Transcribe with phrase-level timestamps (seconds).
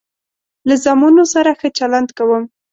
[0.67, 2.43] له زامنو سره ښه چلند کوم.